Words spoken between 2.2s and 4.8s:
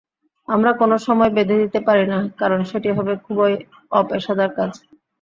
কারণ সেটি হবে খুবই অপেশাদার কাজ।